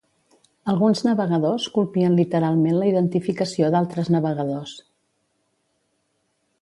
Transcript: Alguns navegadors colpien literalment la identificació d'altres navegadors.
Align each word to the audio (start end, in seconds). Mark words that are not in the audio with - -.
Alguns 0.71 1.01
navegadors 1.07 1.67
colpien 1.75 2.17
literalment 2.21 2.79
la 2.79 2.87
identificació 2.93 3.69
d'altres 3.77 4.11
navegadors. 4.17 4.75